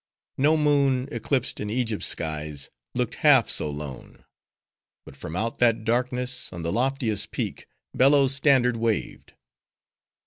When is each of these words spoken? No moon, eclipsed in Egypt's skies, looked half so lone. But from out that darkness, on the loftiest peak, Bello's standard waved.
No 0.39 0.57
moon, 0.57 1.07
eclipsed 1.11 1.59
in 1.59 1.69
Egypt's 1.69 2.07
skies, 2.07 2.71
looked 2.95 3.13
half 3.21 3.51
so 3.51 3.69
lone. 3.69 4.25
But 5.05 5.15
from 5.15 5.35
out 5.35 5.59
that 5.59 5.85
darkness, 5.85 6.51
on 6.51 6.63
the 6.63 6.71
loftiest 6.73 7.29
peak, 7.29 7.67
Bello's 7.93 8.33
standard 8.33 8.77
waved. 8.77 9.33